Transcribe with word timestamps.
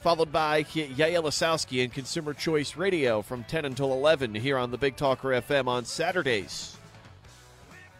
followed 0.00 0.30
by 0.30 0.62
Yael 0.62 1.24
Ossowski 1.24 1.82
and 1.82 1.92
Consumer 1.92 2.32
Choice 2.32 2.76
Radio 2.76 3.20
from 3.20 3.44
10 3.44 3.64
until 3.64 3.92
11 3.92 4.34
here 4.36 4.56
on 4.56 4.70
the 4.70 4.78
Big 4.78 4.96
Talker 4.96 5.28
FM 5.28 5.66
on 5.66 5.84
Saturdays. 5.84 6.76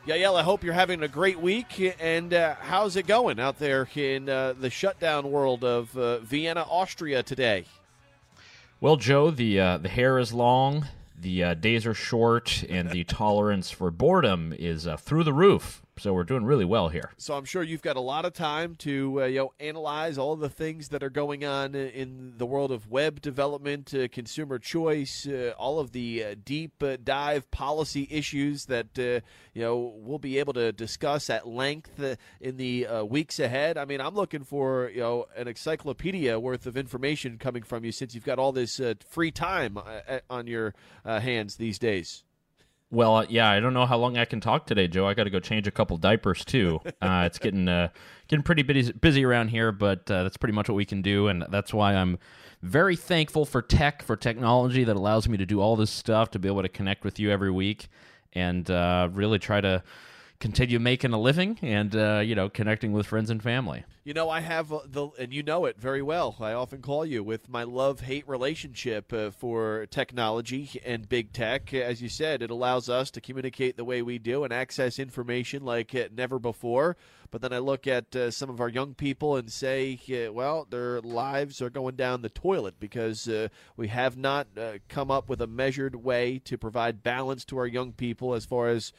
Yael, 0.06 0.38
I 0.38 0.42
hope 0.42 0.62
you're 0.62 0.74
having 0.74 1.03
a 1.03 1.08
great 1.08 1.40
week. 1.40 1.95
And 2.00 2.32
uh, 2.32 2.54
how's 2.61 2.96
it 2.96 3.06
going 3.06 3.40
out 3.40 3.58
there 3.58 3.88
in 3.95 4.29
uh, 4.29 4.54
the 4.58 4.71
shutdown 4.71 5.30
world 5.30 5.64
of 5.64 5.96
uh, 5.98 6.19
Vienna, 6.21 6.64
Austria 6.69 7.22
today? 7.22 7.65
Well, 8.80 8.96
Joe, 8.96 9.30
the 9.30 9.58
uh, 9.58 9.78
the 9.78 9.88
hair 9.88 10.19
is 10.19 10.33
long, 10.33 10.87
the 11.21 11.42
uh, 11.42 11.54
days 11.54 11.85
are 11.85 11.94
short, 11.94 12.65
and 12.71 12.90
the 12.90 13.03
tolerance 13.08 13.72
for 13.72 13.90
boredom 13.90 14.54
is 14.56 14.87
uh, 14.87 14.96
through 14.96 15.24
the 15.24 15.33
roof 15.33 15.83
so 15.99 16.12
we're 16.12 16.24
doing 16.24 16.45
really 16.45 16.65
well 16.65 16.88
here. 16.88 17.12
So 17.19 17.34
I'm 17.34 17.45
sure 17.45 17.62
you've 17.62 17.83
got 17.83 17.96
a 17.96 18.01
lot 18.01 18.24
of 18.24 18.33
time 18.33 18.74
to 18.77 19.23
uh, 19.23 19.27
you 19.27 19.38
know 19.38 19.52
analyze 19.60 20.19
all 20.19 20.37
the 20.37 20.48
things 20.48 20.88
that 20.88 21.02
are 21.02 21.10
going 21.10 21.45
on 21.45 21.74
in 21.74 22.34
the 22.37 22.47
world 22.47 22.70
of 22.70 22.88
web 22.88 23.20
development, 23.20 23.93
uh, 23.95 24.09
consumer 24.09 24.59
choice, 24.59 25.27
uh, 25.27 25.52
all 25.59 25.79
of 25.79 25.93
the 25.93 26.24
uh, 26.24 26.34
deep 26.45 26.83
uh, 26.83 26.97
dive 27.02 27.51
policy 27.51 28.07
issues 28.11 28.66
that 28.66 28.98
uh, 28.98 29.21
you 29.55 29.62
know 29.62 29.93
we'll 29.97 30.19
be 30.19 30.38
able 30.38 30.52
to 30.52 30.73
discuss 30.73 31.30
at 31.30 31.47
length 31.47 32.01
in 32.41 32.57
the 32.57 32.87
weeks 33.09 33.38
ahead. 33.38 33.77
I 33.77 33.85
mean, 33.85 34.01
I'm 34.01 34.15
looking 34.15 34.45
for 34.45 34.91
you 34.91 35.01
know 35.01 35.27
an 35.37 35.49
encyclopedia 35.49 36.38
worth 36.38 36.66
of 36.66 36.77
information 36.77 37.38
coming 37.38 37.62
from 37.62 37.85
you 37.85 37.93
since 37.93 38.15
you've 38.15 38.24
got 38.24 38.38
all 38.38 38.52
this 38.52 38.80
free 39.09 39.30
time 39.30 39.79
on 40.30 40.46
your 40.46 40.74
hands 41.05 41.57
these 41.57 41.79
days. 41.79 42.24
Well, 42.91 43.16
uh, 43.16 43.27
yeah, 43.28 43.51
I 43.51 43.60
don't 43.60 43.74
know 43.74 43.84
how 43.84 43.98
long 43.98 44.16
I 44.16 44.24
can 44.24 44.41
talk 44.41 44.66
today, 44.66 44.88
Joe. 44.88 45.06
I 45.06 45.12
got 45.12 45.24
to 45.24 45.30
go 45.30 45.41
change 45.41 45.66
a 45.66 45.70
couple 45.70 45.96
diapers 45.98 46.45
too. 46.45 46.80
Uh, 47.01 47.23
it's 47.27 47.38
getting 47.38 47.69
uh, 47.69 47.88
getting 48.27 48.42
pretty 48.42 48.62
busy, 48.62 48.92
busy 48.92 49.24
around 49.24 49.48
here, 49.48 49.70
but 49.70 50.10
uh, 50.10 50.24
that's 50.24 50.37
pretty 50.37 50.52
much 50.52 50.69
what 50.69 50.74
we 50.74 50.84
can 50.84 51.01
do, 51.01 51.29
and 51.29 51.45
that's 51.48 51.73
why 51.73 51.95
I'm 51.95 52.19
very 52.60 52.96
thankful 52.96 53.45
for 53.45 53.62
tech, 53.62 54.02
for 54.02 54.16
technology 54.16 54.84
that 54.84 54.96
allows 54.96 55.29
me 55.29 55.37
to 55.38 55.46
do 55.46 55.60
all 55.60 55.76
this 55.76 55.90
stuff, 55.90 56.30
to 56.32 56.38
be 56.38 56.48
able 56.48 56.63
to 56.63 56.68
connect 56.68 57.04
with 57.04 57.21
you 57.21 57.30
every 57.30 57.52
week, 57.52 57.88
and 58.32 58.68
uh, 58.71 59.09
really 59.13 59.38
try 59.38 59.60
to 59.60 59.82
continue 60.41 60.79
making 60.79 61.13
a 61.13 61.19
living 61.19 61.59
and 61.63 61.97
uh, 61.97 62.21
you 62.25 62.35
know 62.35 62.49
connecting 62.49 62.93
with 62.93 63.07
friends 63.07 63.31
and 63.31 63.43
family. 63.43 63.85
You 64.05 64.14
know, 64.14 64.31
I 64.31 64.41
have 64.41 64.72
uh, 64.72 64.81
the, 64.86 65.08
and 65.19 65.34
you 65.34 65.42
know 65.42 65.67
it 65.67 65.78
very 65.78 66.00
well. 66.00 66.36
I 66.41 66.53
often 66.53 66.81
call 66.81 67.05
you 67.05 67.22
with 67.22 67.48
my 67.48 67.64
love 67.64 68.00
hate 68.00 68.27
relationship 68.27 69.12
uh, 69.12 69.31
for 69.31 69.86
technology 69.91 70.81
and 70.84 71.09
big 71.09 71.33
tech. 71.33 71.75
As 71.75 72.00
you 72.00 72.09
said, 72.09 72.41
it 72.41 72.50
allows 72.50 72.89
us 72.89 73.11
to 73.12 73.20
communicate 73.20 73.77
the 73.77 73.84
way 73.84 74.00
we 74.00 74.19
do 74.19 74.44
and 74.44 74.53
access 74.53 74.98
information 74.98 75.64
like 75.64 75.94
uh, 75.94 76.09
never 76.14 76.39
before. 76.39 76.97
But 77.31 77.42
then 77.42 77.53
I 77.53 77.59
look 77.59 77.86
at 77.86 78.16
uh, 78.16 78.31
some 78.31 78.48
of 78.48 78.62
our 78.62 78.70
young 78.70 78.94
people 78.94 79.36
and 79.36 79.53
say, 79.53 80.00
uh, 80.09 80.33
well, 80.33 80.66
their 80.70 81.03
lives 81.03 81.61
are 81.61 81.69
going 81.69 81.97
down 81.97 82.22
the 82.22 82.31
toilet 82.31 82.81
because 82.81 83.28
we 83.77 83.89
have 83.89 84.16
not 84.16 84.47
come 84.89 85.11
up 85.11 85.28
with 85.28 85.42
a 85.42 85.47
measured 85.47 85.97
way 85.97 86.39
to 86.47 86.56
provide 86.56 87.03
balance 87.03 87.44
to 87.47 87.59
our 87.59 87.66
young 87.66 87.92
people 87.92 88.33
as 88.33 88.47
far 88.47 88.69
as 88.69 88.94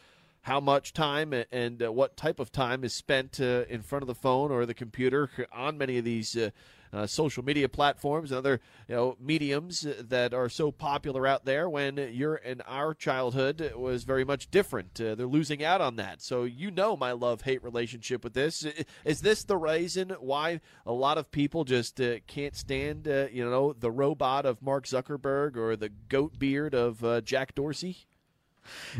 how 0.49 0.59
much 0.59 0.93
time 0.93 1.31
and 1.51 1.83
uh, 1.83 1.91
what 1.91 2.17
type 2.17 2.39
of 2.39 2.51
time 2.51 2.83
is 2.83 2.91
spent 2.91 3.39
uh, 3.39 3.65
in 3.69 3.83
front 3.83 4.01
of 4.01 4.07
the 4.07 4.15
phone 4.15 4.49
or 4.51 4.65
the 4.65 4.73
computer 4.73 5.29
on 5.51 5.77
many 5.77 5.99
of 5.99 6.03
these 6.03 6.35
uh, 6.35 6.49
uh 6.91 7.05
social 7.05 7.45
media 7.45 7.69
platforms 7.69 8.31
and 8.31 8.39
other 8.39 8.59
you 8.87 8.95
know 8.95 9.15
mediums 9.21 9.85
that 9.99 10.33
are 10.33 10.49
so 10.49 10.71
popular 10.71 11.27
out 11.27 11.45
there 11.45 11.69
when 11.69 11.97
your 12.11 12.33
and 12.33 12.63
our 12.65 12.95
childhood 12.95 13.73
was 13.75 14.05
very 14.05 14.25
much 14.25 14.49
different. 14.49 14.99
Uh, 14.99 15.13
they're 15.13 15.27
losing 15.27 15.63
out 15.63 15.81
on 15.81 15.97
that. 15.97 16.19
So 16.19 16.45
you 16.45 16.71
know 16.71 16.97
my 16.97 17.11
love 17.11 17.41
hate 17.41 17.63
relationship 17.63 18.23
with 18.23 18.33
this. 18.33 18.65
Is 19.05 19.21
this 19.21 19.43
the 19.43 19.55
reason 19.55 20.15
why 20.19 20.61
a 20.83 20.93
lot 20.93 21.19
of 21.19 21.29
people 21.29 21.63
just 21.63 22.01
uh, 22.01 22.21
can't 22.25 22.55
stand 22.55 23.05
you 23.05 23.47
know 23.47 23.73
the 23.73 23.91
robot 23.91 24.47
of 24.47 24.63
Mark 24.63 24.87
Zuckerberg 24.87 25.55
or 25.57 25.75
the 25.75 25.89
goat 25.89 26.39
beard 26.39 26.73
of 26.73 27.23
Jack 27.23 27.53
Dorsey 27.53 28.07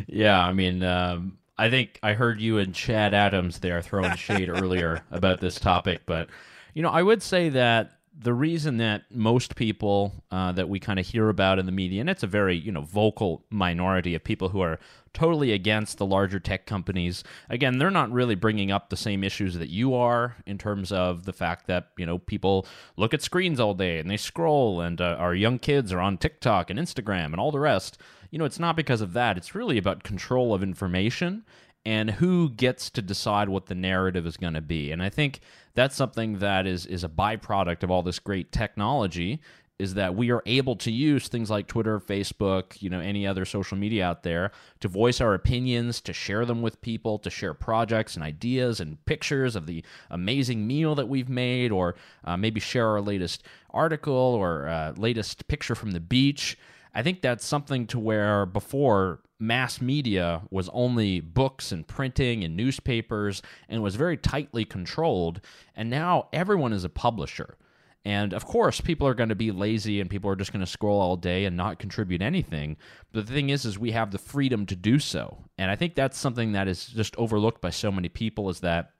yeah, 0.07 0.39
I 0.39 0.53
mean, 0.53 0.83
um, 0.83 1.37
I 1.57 1.69
think 1.69 1.99
I 2.01 2.13
heard 2.13 2.39
you 2.39 2.57
and 2.57 2.73
Chad 2.73 3.13
Adams 3.13 3.59
there 3.59 3.81
throwing 3.81 4.15
shade 4.15 4.49
earlier 4.49 5.03
about 5.11 5.39
this 5.41 5.59
topic, 5.59 6.01
but 6.05 6.29
you 6.73 6.81
know, 6.81 6.89
I 6.89 7.03
would 7.03 7.21
say 7.21 7.49
that 7.49 7.98
the 8.21 8.33
reason 8.33 8.77
that 8.77 9.03
most 9.09 9.55
people 9.55 10.13
uh, 10.29 10.51
that 10.51 10.67
we 10.67 10.79
kind 10.79 10.99
of 10.99 11.07
hear 11.07 11.29
about 11.29 11.57
in 11.57 11.65
the 11.65 11.71
media, 11.71 12.01
and 12.01 12.09
it's 12.09 12.23
a 12.23 12.27
very 12.27 12.55
you 12.55 12.71
know 12.71 12.81
vocal 12.81 13.45
minority 13.49 14.13
of 14.13 14.23
people 14.23 14.49
who 14.49 14.61
are 14.61 14.77
totally 15.13 15.53
against 15.53 15.97
the 15.97 16.05
larger 16.05 16.39
tech 16.39 16.65
companies. 16.65 17.23
Again, 17.49 17.77
they're 17.77 17.89
not 17.89 18.11
really 18.11 18.35
bringing 18.35 18.71
up 18.71 18.89
the 18.89 18.97
same 18.97 19.23
issues 19.23 19.55
that 19.55 19.69
you 19.69 19.93
are 19.93 20.35
in 20.45 20.57
terms 20.57 20.91
of 20.91 21.25
the 21.25 21.33
fact 21.33 21.67
that 21.67 21.87
you 21.97 22.05
know 22.05 22.17
people 22.17 22.67
look 22.97 23.13
at 23.13 23.21
screens 23.21 23.59
all 23.59 23.73
day 23.73 23.99
and 23.99 24.09
they 24.09 24.17
scroll, 24.17 24.81
and 24.81 24.99
uh, 24.99 25.15
our 25.17 25.33
young 25.33 25.57
kids 25.57 25.93
are 25.93 26.01
on 26.01 26.17
TikTok 26.17 26.69
and 26.69 26.77
Instagram 26.77 27.27
and 27.27 27.39
all 27.39 27.51
the 27.51 27.59
rest 27.59 27.97
you 28.31 28.37
know, 28.37 28.45
it's 28.45 28.59
not 28.59 28.75
because 28.75 29.01
of 29.01 29.13
that. 29.13 29.37
It's 29.37 29.55
really 29.55 29.77
about 29.77 30.03
control 30.03 30.53
of 30.53 30.61
information 30.61 31.45
and 31.85 32.11
who 32.11 32.49
gets 32.49 32.89
to 32.91 33.01
decide 33.01 33.49
what 33.49 33.67
the 33.67 33.75
narrative 33.75 34.25
is 34.25 34.37
going 34.37 34.53
to 34.53 34.61
be. 34.61 34.91
And 34.91 35.01
I 35.01 35.09
think 35.09 35.39
that's 35.73 35.95
something 35.95 36.39
that 36.39 36.67
is 36.67 36.85
is 36.85 37.03
a 37.03 37.09
byproduct 37.09 37.83
of 37.83 37.91
all 37.91 38.03
this 38.03 38.19
great 38.19 38.51
technology 38.51 39.39
is 39.79 39.93
that 39.93 40.13
we 40.13 40.29
are 40.29 40.43
able 40.45 40.75
to 40.75 40.91
use 40.91 41.29
things 41.29 41.49
like 41.49 41.65
Twitter, 41.65 42.01
Facebook, 42.01 42.81
you 42.81 42.89
know, 42.89 42.99
any 42.99 43.25
other 43.25 43.45
social 43.45 43.77
media 43.77 44.05
out 44.05 44.23
there 44.23 44.51
to 44.81 44.89
voice 44.89 45.21
our 45.21 45.33
opinions, 45.33 46.01
to 46.01 46.11
share 46.11 46.45
them 46.45 46.61
with 46.61 46.81
people, 46.81 47.17
to 47.17 47.29
share 47.29 47.53
projects 47.53 48.15
and 48.15 48.23
ideas 48.23 48.81
and 48.81 49.03
pictures 49.05 49.55
of 49.55 49.65
the 49.65 49.83
amazing 50.09 50.67
meal 50.67 50.95
that 50.95 51.07
we've 51.07 51.29
made, 51.29 51.71
or 51.71 51.95
uh, 52.25 52.35
maybe 52.35 52.59
share 52.59 52.89
our 52.89 53.01
latest 53.01 53.43
article 53.69 54.13
or 54.13 54.67
uh, 54.67 54.91
latest 54.97 55.47
picture 55.47 55.75
from 55.75 55.91
the 55.91 56.01
beach. 56.01 56.57
I 56.93 57.01
think 57.01 57.21
that's 57.21 57.45
something 57.45 57.87
to 57.87 57.99
where 57.99 58.45
before 58.45 59.21
mass 59.39 59.79
media 59.79 60.41
was 60.51 60.69
only 60.69 61.21
books 61.21 61.71
and 61.71 61.87
printing 61.87 62.43
and 62.43 62.57
newspapers 62.57 63.41
and 63.67 63.81
was 63.81 63.95
very 63.95 64.17
tightly 64.17 64.65
controlled. 64.65 65.41
And 65.75 65.89
now 65.89 66.27
everyone 66.33 66.73
is 66.73 66.83
a 66.83 66.89
publisher. 66.89 67.57
And 68.05 68.33
of 68.33 68.45
course, 68.45 68.81
people 68.81 69.07
are 69.07 69.13
going 69.13 69.29
to 69.29 69.35
be 69.35 69.51
lazy 69.51 69.99
and 69.99 70.09
people 70.09 70.29
are 70.29 70.35
just 70.35 70.53
going 70.53 70.65
to 70.65 70.71
scroll 70.71 71.01
all 71.01 71.17
day 71.17 71.45
and 71.45 71.57
not 71.57 71.79
contribute 71.79 72.21
anything. 72.21 72.77
But 73.11 73.27
the 73.27 73.33
thing 73.33 73.49
is, 73.49 73.65
is 73.65 73.77
we 73.77 73.91
have 73.91 74.11
the 74.11 74.17
freedom 74.17 74.65
to 74.67 74.75
do 74.75 74.99
so. 74.99 75.45
And 75.57 75.69
I 75.69 75.75
think 75.75 75.95
that's 75.95 76.17
something 76.17 76.53
that 76.53 76.67
is 76.67 76.85
just 76.87 77.15
overlooked 77.17 77.61
by 77.61 77.69
so 77.69 77.91
many 77.91 78.09
people 78.09 78.49
is 78.49 78.61
that, 78.61 78.91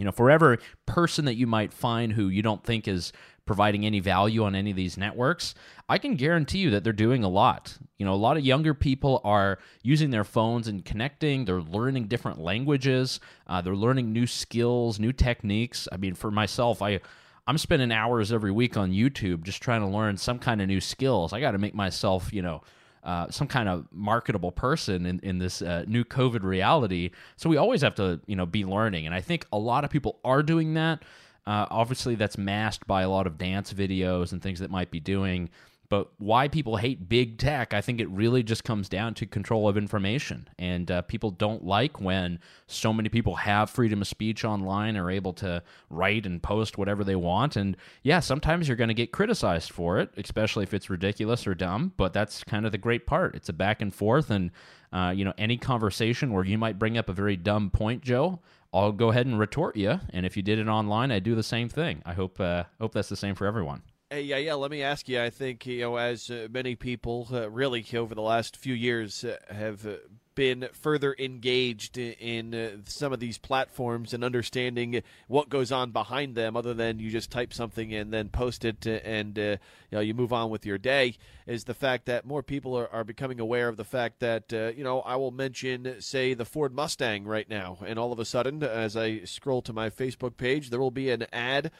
you 0.00 0.06
know, 0.06 0.12
for 0.12 0.30
every 0.30 0.56
person 0.86 1.26
that 1.26 1.34
you 1.34 1.46
might 1.46 1.74
find 1.74 2.14
who 2.14 2.28
you 2.28 2.40
don't 2.40 2.64
think 2.64 2.88
is 2.88 3.12
providing 3.44 3.84
any 3.84 4.00
value 4.00 4.42
on 4.42 4.54
any 4.54 4.70
of 4.70 4.76
these 4.76 4.96
networks, 4.96 5.54
I 5.90 5.98
can 5.98 6.14
guarantee 6.14 6.60
you 6.60 6.70
that 6.70 6.84
they're 6.84 6.94
doing 6.94 7.22
a 7.22 7.28
lot. 7.28 7.76
You 7.98 8.06
know, 8.06 8.14
a 8.14 8.16
lot 8.16 8.38
of 8.38 8.42
younger 8.42 8.72
people 8.72 9.20
are 9.24 9.58
using 9.82 10.08
their 10.08 10.24
phones 10.24 10.68
and 10.68 10.82
connecting. 10.86 11.44
They're 11.44 11.60
learning 11.60 12.06
different 12.06 12.40
languages. 12.40 13.20
Uh, 13.46 13.60
they're 13.60 13.76
learning 13.76 14.10
new 14.10 14.26
skills, 14.26 14.98
new 14.98 15.12
techniques. 15.12 15.86
I 15.92 15.98
mean, 15.98 16.14
for 16.14 16.30
myself, 16.30 16.80
I 16.80 17.00
I'm 17.46 17.58
spending 17.58 17.92
hours 17.92 18.32
every 18.32 18.52
week 18.52 18.78
on 18.78 18.92
YouTube 18.92 19.42
just 19.42 19.62
trying 19.62 19.82
to 19.82 19.86
learn 19.86 20.16
some 20.16 20.38
kind 20.38 20.62
of 20.62 20.68
new 20.68 20.80
skills. 20.80 21.34
I 21.34 21.40
got 21.40 21.50
to 21.50 21.58
make 21.58 21.74
myself, 21.74 22.32
you 22.32 22.40
know. 22.40 22.62
Uh, 23.02 23.30
some 23.30 23.46
kind 23.46 23.66
of 23.66 23.86
marketable 23.90 24.52
person 24.52 25.06
in, 25.06 25.18
in 25.20 25.38
this 25.38 25.62
uh, 25.62 25.84
new 25.86 26.04
COVID 26.04 26.42
reality. 26.42 27.10
So 27.36 27.48
we 27.48 27.56
always 27.56 27.80
have 27.80 27.94
to, 27.94 28.20
you 28.26 28.36
know, 28.36 28.44
be 28.44 28.66
learning. 28.66 29.06
And 29.06 29.14
I 29.14 29.22
think 29.22 29.46
a 29.52 29.58
lot 29.58 29.84
of 29.84 29.90
people 29.90 30.18
are 30.22 30.42
doing 30.42 30.74
that. 30.74 31.02
Uh, 31.46 31.64
obviously, 31.70 32.14
that's 32.14 32.36
masked 32.36 32.86
by 32.86 33.00
a 33.00 33.08
lot 33.08 33.26
of 33.26 33.38
dance 33.38 33.72
videos 33.72 34.32
and 34.32 34.42
things 34.42 34.60
that 34.60 34.70
might 34.70 34.90
be 34.90 35.00
doing. 35.00 35.48
But 35.90 36.08
why 36.18 36.46
people 36.46 36.76
hate 36.76 37.08
big 37.08 37.36
tech, 37.36 37.74
I 37.74 37.80
think 37.80 38.00
it 38.00 38.08
really 38.10 38.44
just 38.44 38.62
comes 38.62 38.88
down 38.88 39.12
to 39.14 39.26
control 39.26 39.68
of 39.68 39.76
information. 39.76 40.48
And 40.56 40.88
uh, 40.88 41.02
people 41.02 41.32
don't 41.32 41.66
like 41.66 42.00
when 42.00 42.38
so 42.68 42.92
many 42.92 43.08
people 43.08 43.34
have 43.34 43.70
freedom 43.70 44.00
of 44.00 44.06
speech 44.06 44.44
online, 44.44 44.96
are 44.96 45.10
able 45.10 45.32
to 45.34 45.64
write 45.90 46.26
and 46.26 46.40
post 46.40 46.78
whatever 46.78 47.02
they 47.02 47.16
want. 47.16 47.56
And 47.56 47.76
yeah, 48.04 48.20
sometimes 48.20 48.68
you're 48.68 48.76
going 48.76 48.86
to 48.86 48.94
get 48.94 49.10
criticized 49.10 49.72
for 49.72 49.98
it, 49.98 50.10
especially 50.16 50.62
if 50.62 50.72
it's 50.72 50.88
ridiculous 50.88 51.44
or 51.44 51.56
dumb. 51.56 51.92
But 51.96 52.12
that's 52.12 52.44
kind 52.44 52.64
of 52.64 52.70
the 52.70 52.78
great 52.78 53.04
part. 53.04 53.34
It's 53.34 53.48
a 53.48 53.52
back 53.52 53.82
and 53.82 53.92
forth. 53.92 54.30
And, 54.30 54.52
uh, 54.92 55.12
you 55.14 55.24
know, 55.24 55.34
any 55.38 55.56
conversation 55.56 56.32
where 56.32 56.44
you 56.44 56.56
might 56.56 56.78
bring 56.78 56.98
up 56.98 57.08
a 57.08 57.12
very 57.12 57.36
dumb 57.36 57.68
point, 57.68 58.02
Joe, 58.02 58.38
I'll 58.72 58.92
go 58.92 59.10
ahead 59.10 59.26
and 59.26 59.40
retort 59.40 59.74
you. 59.74 59.98
And 60.10 60.24
if 60.24 60.36
you 60.36 60.44
did 60.44 60.60
it 60.60 60.68
online, 60.68 61.10
I 61.10 61.18
do 61.18 61.34
the 61.34 61.42
same 61.42 61.68
thing. 61.68 62.00
I 62.06 62.12
hope 62.12 62.38
uh, 62.38 62.62
hope 62.80 62.92
that's 62.92 63.08
the 63.08 63.16
same 63.16 63.34
for 63.34 63.48
everyone. 63.48 63.82
Hey, 64.12 64.22
yeah, 64.22 64.38
yeah. 64.38 64.54
Let 64.54 64.72
me 64.72 64.82
ask 64.82 65.08
you. 65.08 65.22
I 65.22 65.30
think 65.30 65.64
you 65.66 65.82
know, 65.82 65.94
as 65.94 66.30
uh, 66.30 66.48
many 66.50 66.74
people 66.74 67.28
uh, 67.32 67.48
really 67.48 67.86
over 67.94 68.12
the 68.12 68.20
last 68.20 68.56
few 68.56 68.74
years 68.74 69.22
uh, 69.22 69.36
have 69.48 69.86
uh, 69.86 69.98
been 70.34 70.68
further 70.72 71.14
engaged 71.16 71.96
in 71.96 72.52
uh, 72.52 72.70
some 72.86 73.12
of 73.12 73.20
these 73.20 73.38
platforms 73.38 74.12
and 74.12 74.24
understanding 74.24 75.00
what 75.28 75.48
goes 75.48 75.70
on 75.70 75.92
behind 75.92 76.34
them, 76.34 76.56
other 76.56 76.74
than 76.74 76.98
you 76.98 77.08
just 77.08 77.30
type 77.30 77.54
something 77.54 77.94
and 77.94 78.12
then 78.12 78.30
post 78.30 78.64
it 78.64 78.84
and 78.84 79.38
uh, 79.38 79.42
you 79.42 79.58
know 79.92 80.00
you 80.00 80.12
move 80.12 80.32
on 80.32 80.50
with 80.50 80.66
your 80.66 80.76
day, 80.76 81.14
is 81.46 81.62
the 81.62 81.72
fact 81.72 82.06
that 82.06 82.26
more 82.26 82.42
people 82.42 82.76
are, 82.76 82.88
are 82.92 83.04
becoming 83.04 83.38
aware 83.38 83.68
of 83.68 83.76
the 83.76 83.84
fact 83.84 84.18
that 84.18 84.50
you 84.76 84.82
know 84.82 85.02
I 85.02 85.14
will 85.14 85.30
mention 85.30 86.00
say 86.00 86.34
the 86.34 86.44
Ford 86.44 86.74
Mustang 86.74 87.26
right 87.26 87.48
now, 87.48 87.78
and 87.86 87.96
all 87.96 88.10
of 88.12 88.18
a 88.18 88.24
sudden 88.24 88.60
as 88.64 88.96
I 88.96 89.20
scroll 89.20 89.62
to 89.62 89.72
my 89.72 89.88
Facebook 89.88 90.36
page, 90.36 90.70
there 90.70 90.80
will 90.80 90.90
be 90.90 91.10
an 91.10 91.26
ad 91.32 91.70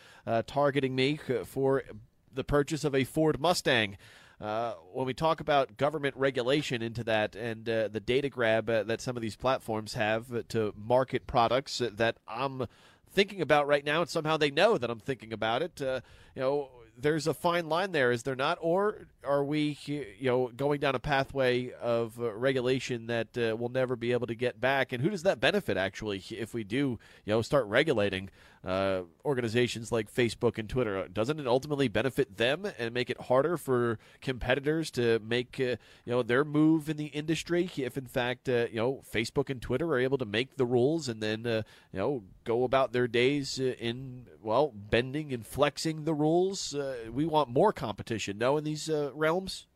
targeting 0.46 0.94
me 0.94 1.18
for 1.44 1.82
the 2.32 2.44
purchase 2.44 2.84
of 2.84 2.94
a 2.94 3.04
Ford 3.04 3.40
Mustang. 3.40 3.96
Uh, 4.40 4.72
when 4.92 5.06
we 5.06 5.12
talk 5.12 5.40
about 5.40 5.76
government 5.76 6.16
regulation 6.16 6.80
into 6.80 7.04
that 7.04 7.36
and 7.36 7.68
uh, 7.68 7.88
the 7.88 8.00
data 8.00 8.30
grab 8.30 8.70
uh, 8.70 8.82
that 8.84 9.02
some 9.02 9.14
of 9.14 9.20
these 9.20 9.36
platforms 9.36 9.92
have 9.92 10.48
to 10.48 10.72
market 10.74 11.26
products 11.26 11.82
that 11.92 12.16
I'm 12.26 12.66
thinking 13.12 13.42
about 13.42 13.66
right 13.66 13.84
now, 13.84 14.00
and 14.00 14.08
somehow 14.08 14.36
they 14.36 14.50
know 14.50 14.78
that 14.78 14.88
I'm 14.88 15.00
thinking 15.00 15.32
about 15.32 15.62
it. 15.62 15.82
Uh, 15.82 16.00
you 16.34 16.40
know, 16.40 16.70
there's 16.96 17.26
a 17.26 17.34
fine 17.34 17.68
line 17.68 17.92
there, 17.92 18.12
is 18.12 18.22
there 18.22 18.36
not? 18.36 18.58
Or 18.60 19.06
are 19.24 19.44
we, 19.44 19.78
you 19.86 20.06
know, 20.20 20.48
going 20.48 20.80
down 20.80 20.94
a 20.94 20.98
pathway 20.98 21.72
of 21.72 22.18
uh, 22.20 22.32
regulation 22.32 23.06
that 23.06 23.36
uh, 23.36 23.56
we'll 23.56 23.70
never 23.70 23.96
be 23.96 24.12
able 24.12 24.26
to 24.26 24.34
get 24.34 24.60
back? 24.60 24.92
And 24.92 25.02
who 25.02 25.10
does 25.10 25.22
that 25.24 25.40
benefit 25.40 25.76
actually 25.76 26.22
if 26.30 26.54
we 26.54 26.64
do, 26.64 26.98
you 27.24 27.32
know, 27.32 27.42
start 27.42 27.66
regulating 27.66 28.30
uh, 28.64 29.02
organizations 29.24 29.90
like 29.90 30.12
Facebook 30.12 30.58
and 30.58 30.68
Twitter? 30.68 31.08
Doesn't 31.08 31.40
it 31.40 31.46
ultimately 31.46 31.88
benefit 31.88 32.36
them 32.36 32.70
and 32.78 32.92
make 32.92 33.10
it 33.10 33.20
harder 33.22 33.56
for 33.56 33.98
competitors 34.20 34.90
to 34.92 35.18
make, 35.20 35.58
uh, 35.58 35.76
you 36.04 36.12
know, 36.12 36.22
their 36.22 36.44
move 36.44 36.88
in 36.88 36.96
the 36.96 37.06
industry? 37.06 37.70
If 37.76 37.96
in 37.96 38.06
fact, 38.06 38.48
uh, 38.48 38.66
you 38.70 38.76
know, 38.76 39.02
Facebook 39.10 39.50
and 39.50 39.62
Twitter 39.62 39.86
are 39.86 39.98
able 39.98 40.18
to 40.18 40.26
make 40.26 40.56
the 40.56 40.66
rules 40.66 41.08
and 41.08 41.22
then, 41.22 41.46
uh, 41.46 41.62
you 41.92 41.98
know, 41.98 42.22
go 42.44 42.64
about 42.64 42.92
their 42.92 43.08
days 43.08 43.58
in 43.58 44.26
well 44.42 44.72
bending 44.74 45.32
and 45.32 45.46
flexing 45.46 46.04
the 46.04 46.14
rules. 46.14 46.76
we 47.10 47.24
want 47.24 47.48
more 47.48 47.72
competition, 47.72 48.38
no, 48.38 48.56
in 48.56 48.64
these 48.64 48.90
realms? 49.14 49.66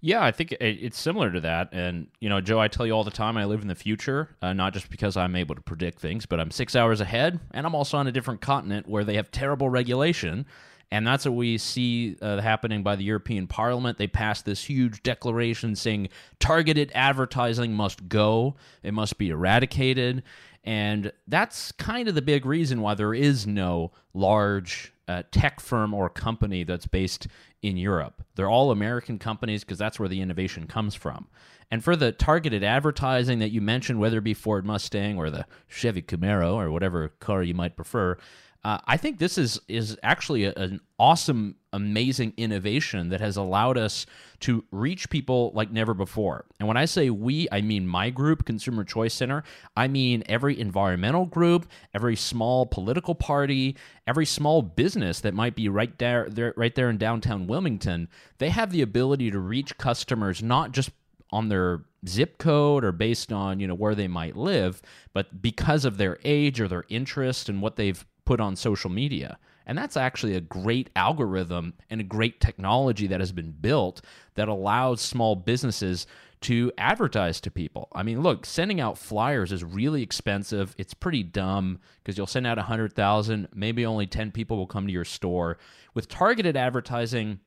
Yeah, 0.00 0.22
I 0.22 0.32
think 0.32 0.52
it's 0.60 0.98
similar 0.98 1.30
to 1.32 1.40
that. 1.40 1.70
And, 1.72 2.08
you 2.20 2.28
know, 2.28 2.40
Joe, 2.40 2.60
I 2.60 2.68
tell 2.68 2.86
you 2.86 2.92
all 2.92 3.04
the 3.04 3.10
time 3.10 3.38
I 3.38 3.46
live 3.46 3.62
in 3.62 3.68
the 3.68 3.74
future, 3.74 4.28
uh, 4.42 4.52
not 4.52 4.74
just 4.74 4.90
because 4.90 5.16
I'm 5.16 5.34
able 5.34 5.54
to 5.54 5.62
predict 5.62 5.98
things, 5.98 6.26
but 6.26 6.38
I'm 6.38 6.50
six 6.50 6.76
hours 6.76 7.00
ahead. 7.00 7.40
And 7.52 7.66
I'm 7.66 7.74
also 7.74 7.96
on 7.96 8.06
a 8.06 8.12
different 8.12 8.42
continent 8.42 8.86
where 8.86 9.04
they 9.04 9.14
have 9.14 9.30
terrible 9.30 9.70
regulation. 9.70 10.44
And 10.90 11.06
that's 11.06 11.24
what 11.24 11.34
we 11.34 11.58
see 11.58 12.16
uh, 12.20 12.40
happening 12.40 12.82
by 12.82 12.96
the 12.96 13.04
European 13.04 13.46
Parliament. 13.46 13.98
They 13.98 14.06
passed 14.06 14.44
this 14.44 14.62
huge 14.62 15.02
declaration 15.02 15.74
saying 15.74 16.10
targeted 16.38 16.92
advertising 16.94 17.72
must 17.72 18.08
go, 18.08 18.56
it 18.82 18.94
must 18.94 19.18
be 19.18 19.30
eradicated. 19.30 20.22
And 20.62 21.12
that's 21.26 21.72
kind 21.72 22.08
of 22.08 22.14
the 22.14 22.22
big 22.22 22.46
reason 22.46 22.80
why 22.80 22.94
there 22.94 23.12
is 23.12 23.46
no 23.46 23.92
large 24.12 24.93
uh, 25.08 25.22
tech 25.30 25.60
firm 25.60 25.92
or 25.92 26.08
company 26.08 26.64
that's 26.64 26.86
based 26.86 27.26
in 27.62 27.76
Europe. 27.76 28.22
They're 28.34 28.48
all 28.48 28.70
American 28.70 29.18
companies 29.18 29.64
because 29.64 29.78
that's 29.78 29.98
where 29.98 30.08
the 30.08 30.20
innovation 30.20 30.66
comes 30.66 30.94
from. 30.94 31.28
And 31.70 31.82
for 31.82 31.96
the 31.96 32.12
targeted 32.12 32.62
advertising 32.62 33.38
that 33.40 33.50
you 33.50 33.60
mentioned, 33.60 33.98
whether 33.98 34.18
it 34.18 34.24
be 34.24 34.34
Ford 34.34 34.64
Mustang 34.64 35.16
or 35.16 35.30
the 35.30 35.46
Chevy 35.66 36.02
Camaro 36.02 36.54
or 36.54 36.70
whatever 36.70 37.08
car 37.20 37.42
you 37.42 37.54
might 37.54 37.76
prefer, 37.76 38.16
uh, 38.64 38.78
I 38.86 38.96
think 38.96 39.18
this 39.18 39.36
is 39.36 39.60
is 39.68 39.98
actually 40.02 40.44
a, 40.44 40.52
an 40.54 40.80
awesome, 40.98 41.56
amazing 41.74 42.32
innovation 42.38 43.10
that 43.10 43.20
has 43.20 43.36
allowed 43.36 43.76
us 43.76 44.06
to 44.40 44.64
reach 44.70 45.10
people 45.10 45.52
like 45.54 45.70
never 45.70 45.92
before. 45.92 46.46
And 46.58 46.66
when 46.66 46.78
I 46.78 46.86
say 46.86 47.10
we, 47.10 47.46
I 47.52 47.60
mean 47.60 47.86
my 47.86 48.08
group, 48.08 48.46
Consumer 48.46 48.84
Choice 48.84 49.12
Center. 49.12 49.44
I 49.76 49.86
mean 49.86 50.22
every 50.26 50.58
environmental 50.58 51.26
group, 51.26 51.66
every 51.92 52.16
small 52.16 52.64
political 52.64 53.14
party, 53.14 53.76
every 54.06 54.24
small 54.24 54.62
business 54.62 55.20
that 55.20 55.34
might 55.34 55.54
be 55.54 55.68
right 55.68 55.96
there, 55.98 56.26
there 56.30 56.54
right 56.56 56.74
there 56.74 56.88
in 56.88 56.96
downtown 56.96 57.46
Wilmington. 57.46 58.08
They 58.38 58.48
have 58.48 58.70
the 58.70 58.82
ability 58.82 59.30
to 59.30 59.38
reach 59.38 59.76
customers 59.76 60.42
not 60.42 60.72
just 60.72 60.90
on 61.30 61.48
their 61.48 61.84
zip 62.08 62.38
code 62.38 62.84
or 62.84 62.92
based 62.92 63.32
on 63.32 63.60
you 63.60 63.66
know 63.66 63.74
where 63.74 63.94
they 63.94 64.06
might 64.06 64.36
live 64.36 64.82
but 65.14 65.40
because 65.40 65.86
of 65.86 65.96
their 65.96 66.18
age 66.22 66.60
or 66.60 66.68
their 66.68 66.84
interest 66.90 67.48
and 67.48 67.62
what 67.62 67.76
they've 67.76 68.04
put 68.24 68.40
on 68.40 68.56
social 68.56 68.90
media. 68.90 69.38
And 69.66 69.78
that's 69.78 69.96
actually 69.96 70.34
a 70.34 70.40
great 70.40 70.90
algorithm 70.94 71.74
and 71.88 72.00
a 72.00 72.04
great 72.04 72.40
technology 72.40 73.06
that 73.06 73.20
has 73.20 73.32
been 73.32 73.52
built 73.52 74.02
that 74.34 74.48
allows 74.48 75.00
small 75.00 75.36
businesses 75.36 76.06
to 76.42 76.70
advertise 76.76 77.40
to 77.40 77.50
people. 77.50 77.88
I 77.94 78.02
mean, 78.02 78.20
look, 78.20 78.44
sending 78.44 78.78
out 78.78 78.98
flyers 78.98 79.50
is 79.50 79.64
really 79.64 80.02
expensive. 80.02 80.74
It's 80.76 80.92
pretty 80.92 81.22
dumb 81.22 81.78
because 82.02 82.18
you'll 82.18 82.26
send 82.26 82.46
out 82.46 82.58
100,000, 82.58 83.48
maybe 83.54 83.86
only 83.86 84.06
10 84.06 84.30
people 84.30 84.58
will 84.58 84.66
come 84.66 84.86
to 84.86 84.92
your 84.92 85.06
store. 85.06 85.56
With 85.94 86.08
targeted 86.08 86.54
advertising, 86.54 87.40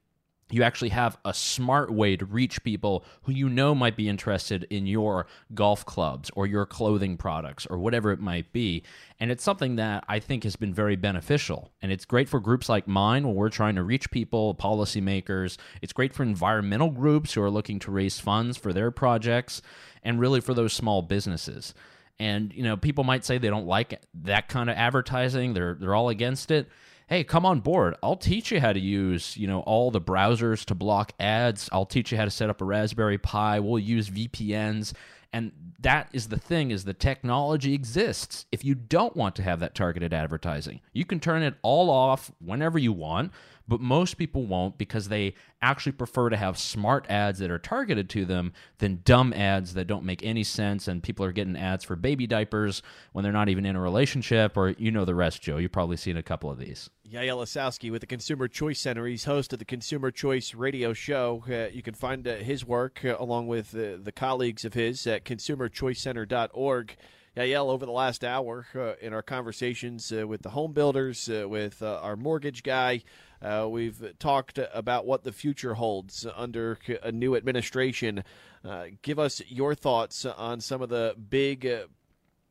you 0.49 0.63
actually 0.63 0.89
have 0.89 1.17
a 1.25 1.33
smart 1.33 1.91
way 1.91 2.15
to 2.15 2.25
reach 2.25 2.63
people 2.63 3.03
who 3.23 3.33
you 3.33 3.49
know 3.49 3.75
might 3.75 3.97
be 3.97 4.07
interested 4.07 4.65
in 4.69 4.88
your 4.88 5.27
golf 5.53 5.85
clubs 5.85 6.31
or 6.35 6.47
your 6.47 6.65
clothing 6.65 7.17
products 7.17 7.65
or 7.65 7.77
whatever 7.77 8.11
it 8.11 8.19
might 8.19 8.53
be. 8.53 8.83
And 9.19 9.29
it's 9.29 9.44
something 9.44 9.75
that 9.75 10.05
I 10.07 10.19
think 10.19 10.44
has 10.44 10.55
been 10.55 10.73
very 10.73 10.95
beneficial. 10.95 11.71
And 11.81 11.91
it's 11.91 12.05
great 12.05 12.29
for 12.29 12.39
groups 12.39 12.69
like 12.69 12.88
mine 12.88 13.27
when 13.27 13.35
we're 13.35 13.49
trying 13.49 13.75
to 13.75 13.83
reach 13.83 14.09
people, 14.09 14.55
policymakers. 14.55 15.57
It's 15.81 15.94
great 15.94 16.13
for 16.13 16.23
environmental 16.23 16.91
groups 16.91 17.33
who 17.33 17.41
are 17.41 17.51
looking 17.51 17.79
to 17.79 17.91
raise 17.91 18.19
funds 18.19 18.57
for 18.57 18.71
their 18.71 18.91
projects 18.91 19.61
and 20.03 20.19
really 20.19 20.39
for 20.39 20.53
those 20.53 20.71
small 20.71 21.01
businesses. 21.01 21.73
And 22.19 22.53
you 22.53 22.63
know, 22.63 22.77
people 22.77 23.03
might 23.03 23.25
say 23.25 23.38
they 23.38 23.49
don't 23.49 23.67
like 23.67 24.01
that 24.23 24.47
kind 24.47 24.69
of 24.69 24.77
advertising. 24.77 25.53
They're 25.53 25.75
they're 25.75 25.94
all 25.94 26.09
against 26.09 26.51
it 26.51 26.67
hey, 27.07 27.24
come 27.24 27.45
on 27.45 27.62
board. 27.62 27.95
I'll 28.04 28.18
teach 28.18 28.51
you 28.51 28.59
how 28.59 28.74
to 28.74 28.80
use, 28.80 29.36
you 29.38 29.48
know, 29.48 29.62
all 29.62 29.92
the 29.92 30.01
browsers 30.01 30.65
to 30.65 30.75
block 30.75 31.13
ads. 31.19 31.69
I'll 31.71 31.86
teach 31.86 32.12
you 32.12 32.18
how 32.18 32.25
to 32.25 32.31
set 32.31 32.50
up 32.50 32.62
a 32.62 32.65
Raspberry 32.65 33.18
Pi. 33.18 33.59
We'll 33.59 33.80
use 33.80 34.09
VPNs. 34.09 34.94
And 35.33 35.51
that 35.80 36.09
is 36.13 36.27
the 36.27 36.38
thing 36.38 36.71
is 36.71 36.83
the 36.83 36.94
technology 36.94 37.74
exists. 37.74 38.45
If 38.51 38.63
you 38.65 38.75
don't 38.75 39.15
want 39.15 39.36
to 39.36 39.44
have 39.44 39.59
that 39.59 39.75
targeted 39.75 40.13
advertising, 40.13 40.81
you 40.94 41.06
can 41.06 41.19
turn 41.19 41.44
it 41.44 41.56
all 41.62 41.89
off 41.89 42.31
whenever 42.44 42.77
you 42.77 42.94
want 42.94 43.31
but 43.68 43.81
most 43.81 44.18
people 44.18 44.46
won't 44.46 44.78
because 44.78 45.10
they 45.10 45.34
actually 45.62 45.92
prefer 45.92 46.30
to 46.30 46.38
have 46.38 46.58
smart 46.58 47.06
ads 47.10 47.40
that 47.40 47.52
are 47.52 47.60
targeted 47.60 48.10
to 48.10 48.25
them 48.25 48.54
than 48.78 49.02
dumb 49.04 49.34
ads 49.34 49.74
that 49.74 49.86
don't 49.86 50.06
make 50.06 50.24
any 50.24 50.44
sense 50.44 50.88
and 50.88 51.04
people 51.04 51.25
are 51.25 51.31
getting 51.31 51.58
ads 51.58 51.84
for 51.84 51.96
baby 51.96 52.28
diapers 52.28 52.81
when 53.12 53.24
they're 53.24 53.34
not 53.34 53.50
even 53.50 53.66
in 53.66 53.75
a 53.75 53.81
relationship 53.81 54.56
or 54.56 54.69
you 54.78 54.92
know 54.92 55.06
the 55.06 55.16
rest 55.16 55.42
joe 55.42 55.58
you've 55.58 55.72
probably 55.72 55.98
seen 55.98 56.18
a 56.18 56.24
couple 56.24 56.50
of 56.50 56.60
these 56.60 56.90
Yael 57.12 57.38
Ossowski 57.38 57.90
with 57.90 58.02
the 58.02 58.08
Consumer 58.08 58.50
Choice 58.50 58.81
Center. 58.81 59.06
He's 59.08 59.24
host 59.24 59.54
of 59.54 59.60
the 59.60 59.66
Consumer 59.66 60.12
Choice 60.12 60.54
Radio 60.54 60.92
Show. 60.92 61.42
Uh, 61.50 61.74
you 61.74 61.81
can 61.81 61.94
find 61.94 62.28
uh, 62.28 62.36
his 62.36 62.66
work 62.66 63.00
uh, 63.06 63.16
along 63.18 63.48
with 63.48 63.74
uh, 63.74 63.96
the 64.04 64.12
colleagues 64.14 64.66
of 64.66 64.74
his 64.74 65.08
at 65.08 65.24
consumerchoicecenter.org. 65.24 66.98
Yael, 67.38 67.69
over 67.69 67.86
the 67.86 67.92
last 67.94 68.25
hour 68.25 68.66
uh, 68.75 68.96
in 69.00 69.14
our 69.14 69.22
conversations 69.22 70.12
uh, 70.12 70.28
with 70.28 70.42
the 70.42 70.50
home 70.50 70.74
builders, 70.74 71.30
with 71.30 71.81
our 71.81 72.18
mortgage 72.18 72.62
guy, 72.62 73.04
uh, 73.42 73.68
we've 73.69 74.13
talked 74.19 74.60
about 74.74 75.06
what 75.06 75.24
the 75.24 75.31
future 75.31 75.75
holds 75.75 76.26
under 76.35 76.80
a 77.04 77.11
new 77.11 77.35
administration. 77.35 78.23
Uh, 78.66 78.85
give 79.02 79.19
us 79.19 79.42
your 79.47 79.76
thoughts 79.76 80.26
on 80.26 80.59
some 80.59 80.81
of 80.81 80.90
the 80.90 81.16
big 81.30 81.66
uh, 81.66 81.83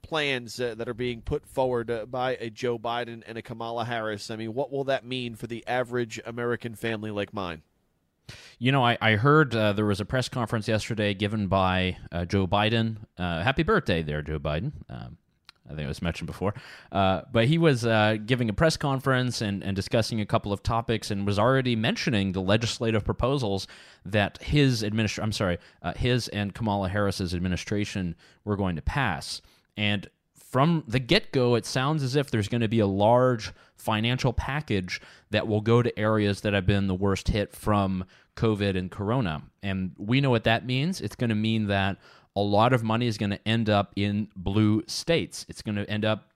plans 0.03 0.61
uh, 0.61 0.75
that 0.77 0.89
are 0.89 0.95
being 0.95 1.21
put 1.21 1.47
forward 1.47 1.91
uh, 1.91 2.07
by 2.07 2.37
a 2.37 2.51
Joe 2.51 2.79
Biden 2.79 3.23
and 3.27 3.37
a 3.37 3.43
Kamala 3.43 3.85
Harris. 3.85 4.31
I 4.31 4.37
mean, 4.37 4.55
what 4.55 4.71
will 4.71 4.85
that 4.85 5.05
mean 5.05 5.35
for 5.35 5.47
the 5.47 5.67
average 5.67 6.21
American 6.25 6.75
family 6.75 7.11
like 7.11 7.35
mine? 7.35 7.63
You 8.59 8.73
know, 8.73 8.85
I, 8.85 8.99
I 9.01 9.13
heard 9.13 9.55
uh, 9.55 9.73
there 9.73 9.87
was 9.87 10.01
a 10.01 10.05
press 10.05 10.29
conference 10.29 10.67
yesterday 10.67 11.15
given 11.15 11.47
by 11.47 11.99
Joe 12.27 12.47
Biden. 12.47 12.97
happy 13.17 13.63
birthday 13.63 14.03
there, 14.03 14.23
Joe 14.23 14.39
Biden. 14.39 14.73
Um, 14.89 15.17
I 15.67 15.71
think 15.71 15.83
it 15.83 15.89
was 15.89 16.03
mentioned 16.03 16.27
before. 16.27 16.55
Uh, 16.93 17.23
but 17.33 17.47
he 17.47 17.59
was 17.59 17.85
uh, 17.85 18.17
giving 18.25 18.49
a 18.49 18.53
press 18.53 18.77
conference 18.77 19.41
and, 19.41 19.63
and 19.63 19.75
discussing 19.75 20.21
a 20.21 20.27
couple 20.27 20.53
of 20.53 20.63
topics 20.63 21.11
and 21.11 21.27
was 21.27 21.39
already 21.39 21.77
mentioning 21.77 22.33
the 22.33 22.41
legislative 22.41 23.05
proposals 23.05 23.67
that 24.05 24.43
his 24.43 24.85
administration, 24.85 25.25
I'm 25.25 25.33
sorry, 25.33 25.59
uh, 25.83 25.95
his 25.95 26.29
and 26.29 26.55
Kamala 26.55 26.89
Harris's 26.89 27.35
administration 27.35 28.15
were 28.45 28.57
going 28.57 28.77
to 28.77 28.83
pass. 28.83 29.43
And 29.77 30.09
from 30.35 30.85
the 30.87 31.01
get 31.01 31.33
go, 31.33 31.55
it 31.57 31.67
sounds 31.67 32.03
as 32.03 32.17
if 32.17 32.31
there's 32.31 32.49
going 32.49 32.61
to 32.61 32.69
be 32.69 32.81
a 32.81 32.87
large 32.87 33.53
financial 33.77 34.33
package 34.33 35.01
that 35.31 35.47
will 35.47 35.61
go 35.61 35.83
to 35.83 35.99
areas 35.99 36.41
that 36.43 36.55
have 36.55 36.67
been 36.67 36.87
the 36.87 36.95
worst 36.95 37.29
hit 37.29 37.55
from 37.55 38.05
COVID 38.37 38.77
and 38.77 38.91
Corona. 38.91 39.43
And 39.63 39.93
we 39.99 40.21
know 40.21 40.31
what 40.31 40.45
that 40.45 40.65
means. 40.65 41.01
It's 41.01 41.17
going 41.17 41.31
to 41.31 41.37
mean 41.37 41.67
that 41.67 41.99
a 42.37 42.41
lot 42.41 42.73
of 42.73 42.85
money 42.85 43.07
is 43.07 43.19
going 43.19 43.31
to 43.31 43.49
end 43.49 43.71
up 43.71 43.93
in 43.97 44.29
blue 44.37 44.83
states. 44.87 45.47
It's 45.49 45.63
going 45.63 45.77
to 45.77 45.89
end 45.91 46.05
up 46.05 46.31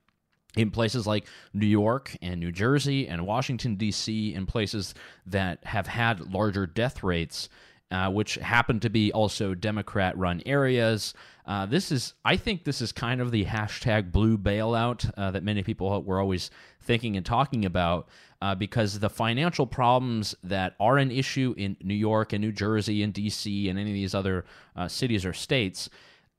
in 0.57 0.71
places 0.71 1.07
like 1.07 1.27
New 1.53 1.67
York 1.67 2.15
and 2.21 2.39
New 2.39 2.51
Jersey 2.51 3.07
and 3.07 3.25
Washington, 3.25 3.75
D.C., 3.75 4.33
in 4.33 4.45
places 4.45 4.93
that 5.27 5.63
have 5.63 5.87
had 5.87 6.33
larger 6.33 6.65
death 6.65 7.03
rates, 7.03 7.47
uh, 7.91 8.09
which 8.09 8.35
happen 8.35 8.79
to 8.81 8.89
be 8.89 9.13
also 9.13 9.53
Democrat 9.53 10.17
run 10.17 10.41
areas. 10.45 11.13
Uh, 11.45 11.65
this 11.65 11.91
is, 11.91 12.13
I 12.25 12.35
think, 12.35 12.63
this 12.63 12.81
is 12.81 12.91
kind 12.91 13.21
of 13.21 13.31
the 13.31 13.45
hashtag 13.45 14.11
blue 14.11 14.37
bailout 14.37 15.09
uh, 15.17 15.31
that 15.31 15.43
many 15.43 15.63
people 15.63 16.01
were 16.03 16.19
always 16.19 16.51
thinking 16.81 17.15
and 17.15 17.25
talking 17.25 17.65
about 17.65 18.09
uh, 18.41 18.55
because 18.55 18.99
the 18.99 19.09
financial 19.09 19.67
problems 19.67 20.35
that 20.43 20.75
are 20.79 20.97
an 20.97 21.11
issue 21.11 21.53
in 21.57 21.77
New 21.81 21.93
York 21.93 22.33
and 22.33 22.41
New 22.41 22.51
Jersey 22.51 23.03
and 23.03 23.13
DC 23.13 23.69
and 23.69 23.77
any 23.77 23.91
of 23.91 23.93
these 23.93 24.15
other 24.15 24.45
uh, 24.75 24.87
cities 24.87 25.25
or 25.25 25.33
states, 25.33 25.89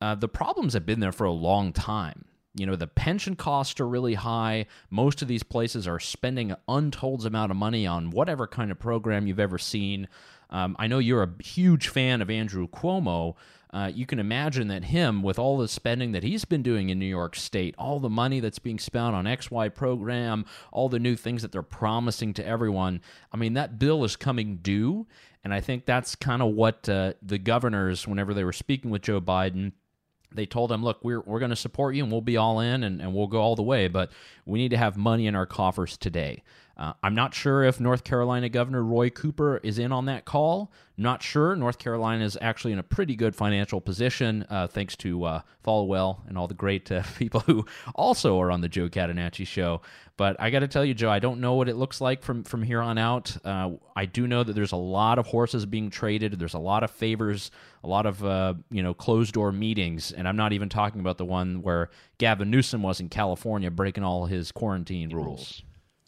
uh, 0.01 0.15
the 0.17 0.29
problems 0.29 0.75
have 0.75 0.85
been 0.85 1.01
there 1.01 1.13
for 1.13 1.25
a 1.25 1.31
long 1.33 1.73
time. 1.73 2.25
you 2.55 2.67
know, 2.67 2.77
the 2.77 2.87
pension 2.87 3.35
costs 3.35 3.81
are 3.81 3.89
really 3.89 4.15
high. 4.15 4.67
Most 4.91 5.23
of 5.23 5.29
these 5.29 5.43
places 5.43 5.89
are 5.89 5.99
spending 5.99 6.55
untold 6.69 7.25
amount 7.25 7.51
of 7.51 7.57
money 7.57 7.87
on 7.87 8.11
whatever 8.11 8.47
kind 8.47 8.71
of 8.71 8.79
program 8.79 9.27
you've 9.27 9.41
ever 9.41 9.57
seen. 9.59 10.07
Um, 10.51 10.77
I 10.79 10.87
know 10.87 10.99
you're 10.99 11.23
a 11.23 11.43
huge 11.43 11.89
fan 11.89 12.21
of 12.21 12.29
Andrew 12.29 12.69
Cuomo. 12.69 13.37
Uh, 13.73 13.91
you 13.93 14.05
can 14.05 14.19
imagine 14.19 14.69
that 14.69 14.85
him, 14.85 15.23
with 15.23 15.39
all 15.39 15.57
the 15.57 15.67
spending 15.67 16.13
that 16.13 16.23
he's 16.23 16.45
been 16.45 16.63
doing 16.63 16.91
in 16.91 16.99
New 16.99 17.07
York 17.07 17.35
State, 17.35 17.75
all 17.79 18.01
the 18.01 18.11
money 18.11 18.39
that's 18.39 18.59
being 18.59 18.79
spent 18.79 19.15
on 19.15 19.25
XY 19.25 19.75
program, 19.75 20.45
all 20.71 20.91
the 20.91 20.99
new 20.99 21.17
things 21.17 21.41
that 21.41 21.53
they're 21.53 21.63
promising 21.63 22.35
to 22.35 22.47
everyone, 22.47 23.01
I 23.33 23.39
mean, 23.39 23.55
that 23.55 23.79
bill 23.79 24.05
is 24.05 24.15
coming 24.15 24.57
due. 24.57 25.07
And 25.43 25.55
I 25.55 25.61
think 25.61 25.87
that's 25.87 26.15
kind 26.15 26.43
of 26.43 26.53
what 26.53 26.87
uh, 26.89 27.15
the 27.23 27.39
governors, 27.39 28.07
whenever 28.07 28.35
they 28.35 28.45
were 28.45 28.53
speaking 28.53 28.91
with 28.91 29.03
Joe 29.03 29.21
Biden, 29.21 29.73
they 30.31 30.47
told 30.47 30.71
him, 30.71 30.85
look, 30.85 31.03
we're, 31.03 31.21
we're 31.21 31.39
going 31.39 31.51
to 31.51 31.57
support 31.57 31.95
you 31.95 32.03
and 32.03 32.13
we'll 32.13 32.21
be 32.21 32.37
all 32.37 32.61
in 32.61 32.85
and, 32.85 33.01
and 33.01 33.15
we'll 33.15 33.27
go 33.27 33.41
all 33.41 33.57
the 33.57 33.63
way, 33.63 33.89
but 33.89 34.13
we 34.45 34.59
need 34.59 34.71
to 34.71 34.77
have 34.77 34.97
money 34.97 35.27
in 35.27 35.35
our 35.35 35.47
coffers 35.47 35.97
today. 35.97 36.43
Uh, 36.77 36.95
I'm 37.03 37.15
not 37.15 37.35
sure 37.35 37.63
if 37.63 37.81
North 37.81 38.05
Carolina 38.05 38.49
Governor 38.49 38.83
Roy 38.83 39.11
Cooper 39.11 39.59
is 39.63 39.79
in 39.79 39.93
on 39.93 40.07
that 40.07 40.25
call. 40.25 40.73
Not 40.97 41.23
sure. 41.23 41.57
North 41.57 41.79
Carolina 41.79 42.25
is 42.25 42.39
actually 42.41 42.73
in 42.73 42.79
a 42.79 42.83
pretty 42.83 43.17
good 43.17 43.35
financial 43.35 43.81
position, 43.81 44.45
uh, 44.51 44.67
thanks 44.67 44.95
to 44.97 45.25
uh, 45.25 45.41
Folwell 45.65 46.21
and 46.29 46.37
all 46.37 46.47
the 46.47 46.55
great 46.55 46.91
uh, 46.93 47.03
people 47.17 47.41
who 47.41 47.67
also 47.95 48.41
are 48.41 48.51
on 48.51 48.61
the 48.61 48.69
Joe 48.69 48.89
Catenacci 48.89 49.47
show. 49.47 49.81
But 50.17 50.37
I 50.39 50.51
got 50.51 50.61
to 50.61 50.69
tell 50.69 50.85
you, 50.85 50.95
Joe, 50.95 51.11
I 51.11 51.19
don't 51.19 51.41
know 51.41 51.55
what 51.55 51.69
it 51.69 51.77
looks 51.77 52.01
like 52.01 52.23
from 52.23 52.45
from 52.45 52.63
here 52.63 52.81
on 52.81 52.99
out. 52.99 53.37
Uh, 53.45 53.73
I 53.97 54.05
do 54.05 54.27
know 54.27 54.43
that 54.43 54.53
there's 54.53 54.73
a 54.73 54.77
lot 54.77 55.19
of 55.19 55.27
horses 55.27 55.65
being 55.67 55.91
traded. 55.91 56.39
There's 56.39 56.55
a 56.55 56.59
lot 56.59 56.85
of 56.85 56.91
favors, 56.91 57.51
a 57.83 57.89
lot 57.89 58.07
of 58.07 58.23
uh, 58.25 58.55
you 58.71 58.83
know 58.83 58.93
closed 58.93 59.33
door 59.33 59.53
meetings, 59.53 60.13
and 60.13 60.29
I'm 60.29 60.37
not 60.37 60.53
even 60.53 60.69
talking 60.69 61.01
about 61.01 61.17
the 61.17 61.25
one 61.25 61.63
where 61.63 61.91
Gavin 62.19 62.51
Newsom 62.51 62.83
was 62.83 63.01
in 63.01 63.09
California 63.09 63.71
breaking 63.71 64.05
all 64.05 64.27
his 64.27 64.53
quarantine 64.53 65.11
rules. 65.11 65.63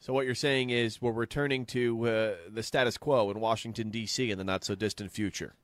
So 0.04 0.12
what 0.12 0.26
you're 0.26 0.34
saying 0.34 0.68
is 0.68 1.00
we're 1.00 1.12
returning 1.12 1.64
to 1.64 2.06
uh, 2.06 2.34
the 2.52 2.62
status 2.62 2.99
quo 2.99 3.30
in 3.30 3.40
Washington 3.40 3.88
D.C. 3.88 4.30
in 4.30 4.37
the 4.37 4.44
not 4.44 4.62
so 4.62 4.75
distant 4.75 5.11
future. 5.11 5.54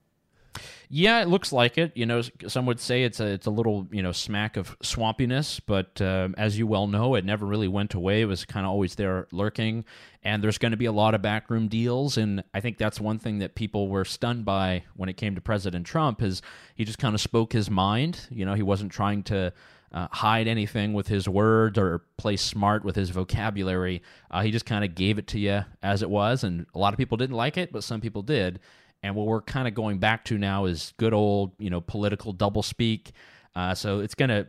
Yeah, 0.88 1.20
it 1.20 1.28
looks 1.28 1.52
like 1.52 1.76
it. 1.76 1.94
You 1.94 2.06
know, 2.06 2.22
some 2.48 2.64
would 2.64 2.80
say 2.80 3.02
it's 3.02 3.20
a 3.20 3.26
it's 3.26 3.44
a 3.44 3.50
little 3.50 3.86
you 3.90 4.02
know 4.02 4.12
smack 4.12 4.56
of 4.56 4.78
swampiness, 4.78 5.60
but 5.66 6.00
uh, 6.00 6.30
as 6.38 6.58
you 6.58 6.66
well 6.66 6.86
know, 6.86 7.16
it 7.16 7.24
never 7.26 7.44
really 7.44 7.68
went 7.68 7.92
away. 7.92 8.22
It 8.22 8.24
was 8.24 8.46
kind 8.46 8.64
of 8.64 8.72
always 8.72 8.94
there 8.94 9.28
lurking, 9.30 9.84
and 10.24 10.42
there's 10.42 10.56
going 10.56 10.72
to 10.72 10.78
be 10.78 10.86
a 10.86 10.92
lot 10.92 11.14
of 11.14 11.20
backroom 11.20 11.68
deals. 11.68 12.16
And 12.16 12.42
I 12.54 12.60
think 12.60 12.78
that's 12.78 12.98
one 12.98 13.18
thing 13.18 13.40
that 13.40 13.54
people 13.54 13.88
were 13.88 14.06
stunned 14.06 14.46
by 14.46 14.84
when 14.96 15.10
it 15.10 15.18
came 15.18 15.34
to 15.34 15.42
President 15.42 15.84
Trump 15.84 16.22
is 16.22 16.40
he 16.74 16.86
just 16.86 16.98
kind 16.98 17.14
of 17.14 17.20
spoke 17.20 17.52
his 17.52 17.68
mind. 17.68 18.26
You 18.30 18.46
know, 18.46 18.54
he 18.54 18.62
wasn't 18.62 18.90
trying 18.90 19.22
to. 19.24 19.52
Uh, 19.92 20.06
hide 20.12 20.46
anything 20.46 20.92
with 20.92 21.08
his 21.08 21.28
words 21.28 21.76
or 21.76 22.02
play 22.16 22.36
smart 22.36 22.84
with 22.84 22.94
his 22.94 23.10
vocabulary. 23.10 24.02
Uh, 24.30 24.40
he 24.42 24.52
just 24.52 24.64
kind 24.64 24.84
of 24.84 24.94
gave 24.94 25.18
it 25.18 25.26
to 25.26 25.38
you 25.38 25.64
as 25.82 26.02
it 26.02 26.08
was, 26.08 26.44
and 26.44 26.64
a 26.74 26.78
lot 26.78 26.94
of 26.94 26.98
people 26.98 27.16
didn't 27.16 27.34
like 27.34 27.56
it, 27.56 27.72
but 27.72 27.82
some 27.82 28.00
people 28.00 28.22
did. 28.22 28.60
And 29.02 29.16
what 29.16 29.26
we're 29.26 29.40
kind 29.40 29.66
of 29.66 29.74
going 29.74 29.98
back 29.98 30.24
to 30.26 30.38
now 30.38 30.66
is 30.66 30.92
good 30.96 31.12
old, 31.12 31.52
you 31.58 31.70
know, 31.70 31.80
political 31.80 32.32
doublespeak. 32.32 33.10
Uh, 33.56 33.74
so 33.74 33.98
it's 33.98 34.14
going 34.14 34.28
to 34.28 34.46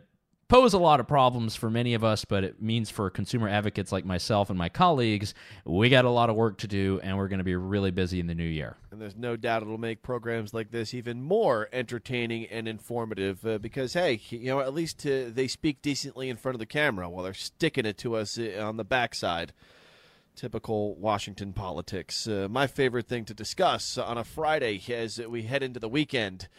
pose 0.51 0.73
a 0.73 0.77
lot 0.77 0.99
of 0.99 1.07
problems 1.07 1.55
for 1.55 1.69
many 1.69 1.93
of 1.93 2.03
us, 2.03 2.25
but 2.25 2.43
it 2.43 2.61
means 2.61 2.89
for 2.89 3.09
consumer 3.09 3.47
advocates 3.47 3.89
like 3.89 4.03
myself 4.03 4.49
and 4.49 4.59
my 4.59 4.67
colleagues, 4.67 5.33
we 5.63 5.87
got 5.87 6.03
a 6.03 6.09
lot 6.09 6.29
of 6.29 6.35
work 6.35 6.57
to 6.57 6.67
do, 6.67 6.99
and 7.03 7.17
we're 7.17 7.29
going 7.29 7.37
to 7.37 7.45
be 7.45 7.55
really 7.55 7.89
busy 7.89 8.19
in 8.19 8.27
the 8.27 8.35
new 8.35 8.43
year. 8.43 8.75
And 8.91 8.99
there's 8.99 9.15
no 9.15 9.37
doubt 9.37 9.61
it'll 9.61 9.77
make 9.77 10.03
programs 10.03 10.53
like 10.53 10.69
this 10.71 10.93
even 10.93 11.23
more 11.23 11.69
entertaining 11.71 12.47
and 12.47 12.67
informative 12.67 13.45
uh, 13.45 13.59
because, 13.59 13.93
hey, 13.93 14.19
you 14.29 14.47
know, 14.47 14.59
at 14.59 14.73
least 14.73 15.05
uh, 15.05 15.29
they 15.29 15.47
speak 15.47 15.81
decently 15.81 16.27
in 16.27 16.35
front 16.35 16.55
of 16.55 16.59
the 16.59 16.65
camera 16.65 17.09
while 17.09 17.23
they're 17.23 17.33
sticking 17.33 17.85
it 17.85 17.97
to 17.99 18.17
us 18.17 18.37
uh, 18.37 18.61
on 18.61 18.75
the 18.75 18.83
backside 18.83 19.53
typical 20.35 20.95
Washington 20.95 21.53
politics. 21.53 22.27
Uh, 22.27 22.47
my 22.49 22.67
favorite 22.67 23.07
thing 23.07 23.23
to 23.23 23.33
discuss 23.33 23.97
on 23.97 24.17
a 24.17 24.25
Friday 24.25 24.81
as 24.93 25.17
we 25.17 25.43
head 25.43 25.63
into 25.63 25.79
the 25.79 25.87
weekend. 25.87 26.49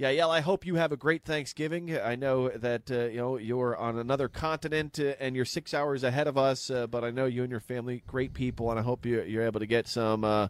Yeah, 0.00 0.08
yeah. 0.08 0.28
I 0.28 0.40
hope 0.40 0.64
you 0.64 0.76
have 0.76 0.92
a 0.92 0.96
great 0.96 1.24
Thanksgiving. 1.24 1.94
I 1.94 2.16
know 2.16 2.48
that 2.48 2.90
uh, 2.90 3.08
you 3.08 3.18
know 3.18 3.36
you're 3.36 3.76
on 3.76 3.98
another 3.98 4.28
continent 4.28 4.98
uh, 4.98 5.12
and 5.20 5.36
you're 5.36 5.44
six 5.44 5.74
hours 5.74 6.04
ahead 6.04 6.26
of 6.26 6.38
us, 6.38 6.70
uh, 6.70 6.86
but 6.86 7.04
I 7.04 7.10
know 7.10 7.26
you 7.26 7.42
and 7.42 7.50
your 7.50 7.60
family 7.60 8.02
great 8.06 8.32
people, 8.32 8.70
and 8.70 8.80
I 8.80 8.82
hope 8.82 9.04
you, 9.04 9.20
you're 9.20 9.44
able 9.44 9.60
to 9.60 9.66
get 9.66 9.86
some 9.86 10.24
uh, 10.24 10.48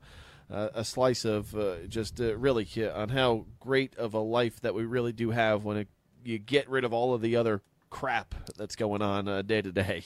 a 0.48 0.84
slice 0.84 1.24
of 1.24 1.52
uh, 1.56 1.78
just 1.88 2.20
really 2.20 2.68
on 2.94 3.08
how 3.08 3.46
great 3.58 3.96
of 3.96 4.14
a 4.14 4.20
life 4.20 4.60
that 4.60 4.72
we 4.72 4.84
really 4.84 5.12
do 5.12 5.32
have 5.32 5.64
when 5.64 5.78
it, 5.78 5.88
you 6.22 6.38
get 6.38 6.70
rid 6.70 6.84
of 6.84 6.92
all 6.92 7.12
of 7.12 7.20
the 7.20 7.34
other 7.34 7.60
crap 7.90 8.36
that's 8.56 8.76
going 8.76 9.02
on 9.02 9.44
day 9.46 9.62
to 9.62 9.72
day. 9.72 10.04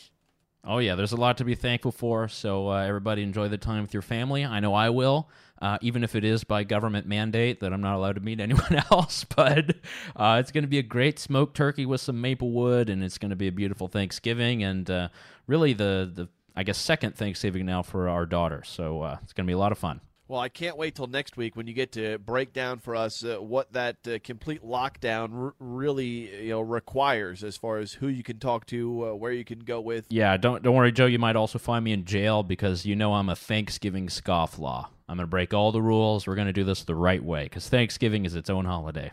Oh 0.66 0.78
yeah, 0.78 0.94
there's 0.94 1.12
a 1.12 1.16
lot 1.16 1.36
to 1.38 1.44
be 1.44 1.54
thankful 1.54 1.92
for. 1.92 2.28
So 2.28 2.70
uh, 2.70 2.78
everybody 2.78 3.22
enjoy 3.22 3.48
the 3.48 3.58
time 3.58 3.82
with 3.82 3.92
your 3.92 4.02
family. 4.02 4.44
I 4.44 4.60
know 4.60 4.72
I 4.72 4.88
will, 4.90 5.28
uh, 5.60 5.78
even 5.82 6.02
if 6.02 6.14
it 6.14 6.24
is 6.24 6.42
by 6.42 6.64
government 6.64 7.06
mandate 7.06 7.60
that 7.60 7.72
I'm 7.72 7.82
not 7.82 7.96
allowed 7.96 8.14
to 8.14 8.20
meet 8.20 8.40
anyone 8.40 8.82
else. 8.90 9.24
But 9.24 9.76
uh, 10.16 10.38
it's 10.40 10.52
going 10.52 10.64
to 10.64 10.68
be 10.68 10.78
a 10.78 10.82
great 10.82 11.18
smoked 11.18 11.56
turkey 11.56 11.84
with 11.84 12.00
some 12.00 12.20
maple 12.20 12.50
wood, 12.50 12.88
and 12.88 13.04
it's 13.04 13.18
going 13.18 13.30
to 13.30 13.36
be 13.36 13.48
a 13.48 13.52
beautiful 13.52 13.88
Thanksgiving, 13.88 14.62
and 14.62 14.88
uh, 14.90 15.08
really 15.46 15.72
the 15.72 16.10
the 16.12 16.28
I 16.56 16.62
guess 16.62 16.78
second 16.78 17.16
Thanksgiving 17.16 17.66
now 17.66 17.82
for 17.82 18.08
our 18.08 18.26
daughter. 18.26 18.62
So 18.64 19.02
uh, 19.02 19.18
it's 19.22 19.32
going 19.32 19.46
to 19.46 19.50
be 19.50 19.54
a 19.54 19.58
lot 19.58 19.72
of 19.72 19.78
fun. 19.78 20.00
Well, 20.26 20.40
I 20.40 20.48
can't 20.48 20.78
wait 20.78 20.94
till 20.94 21.06
next 21.06 21.36
week 21.36 21.54
when 21.54 21.66
you 21.66 21.74
get 21.74 21.92
to 21.92 22.18
break 22.18 22.54
down 22.54 22.78
for 22.78 22.96
us 22.96 23.22
uh, 23.22 23.36
what 23.42 23.72
that 23.74 23.96
uh, 24.08 24.18
complete 24.24 24.64
lockdown 24.64 25.34
r- 25.34 25.54
really 25.58 26.44
you 26.44 26.50
know 26.50 26.62
requires 26.62 27.44
as 27.44 27.58
far 27.58 27.78
as 27.78 27.92
who 27.92 28.08
you 28.08 28.22
can 28.22 28.38
talk 28.38 28.64
to, 28.66 29.08
uh, 29.08 29.14
where 29.14 29.32
you 29.32 29.44
can 29.44 29.58
go 29.58 29.82
with. 29.82 30.06
Yeah, 30.08 30.36
don't 30.38 30.62
don't 30.62 30.74
worry, 30.74 30.92
Joe. 30.92 31.06
You 31.06 31.18
might 31.18 31.36
also 31.36 31.58
find 31.58 31.84
me 31.84 31.92
in 31.92 32.06
jail 32.06 32.42
because 32.42 32.86
you 32.86 32.96
know 32.96 33.12
I'm 33.14 33.28
a 33.28 33.36
Thanksgiving 33.36 34.06
scofflaw. 34.06 34.86
I'm 35.06 35.18
going 35.18 35.26
to 35.26 35.30
break 35.30 35.52
all 35.52 35.72
the 35.72 35.82
rules. 35.82 36.26
We're 36.26 36.36
going 36.36 36.46
to 36.46 36.52
do 36.54 36.64
this 36.64 36.84
the 36.84 36.94
right 36.94 37.22
way 37.22 37.44
because 37.44 37.68
Thanksgiving 37.68 38.24
is 38.24 38.34
its 38.34 38.48
own 38.48 38.64
holiday. 38.64 39.12